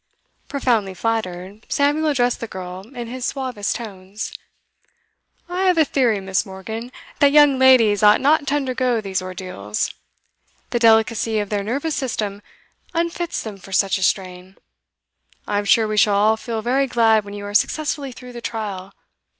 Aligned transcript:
Profoundly 0.47 0.95
flattered, 0.95 1.63
Samuel 1.69 2.07
addressed 2.07 2.39
the 2.39 2.47
girl 2.47 2.81
in 2.95 3.05
his 3.07 3.23
suavest 3.23 3.75
tones. 3.75 4.33
'I 5.47 5.65
have 5.65 5.77
a 5.77 5.85
theory, 5.85 6.19
Miss. 6.19 6.43
Morgan, 6.43 6.91
that 7.19 7.31
young 7.31 7.59
ladies 7.59 8.01
ought 8.01 8.19
not 8.19 8.47
to 8.47 8.55
undergo 8.55 8.99
these 8.99 9.21
ordeals. 9.21 9.93
The 10.71 10.79
delicacy 10.79 11.37
of 11.37 11.49
their 11.49 11.61
nervous 11.61 11.93
system 11.93 12.41
unfits 12.95 13.43
them 13.43 13.57
for 13.57 13.71
such 13.71 13.99
a 13.99 14.01
strain. 14.01 14.57
I'm 15.47 15.65
sure 15.65 15.87
we 15.87 15.97
shall 15.97 16.15
all 16.15 16.35
feel 16.35 16.63
very 16.63 16.87
glad 16.87 17.23
when 17.23 17.35
you 17.35 17.45
are 17.45 17.53
successfully 17.53 18.11
through 18.11 18.33
the 18.33 18.41
trial. 18.41 18.95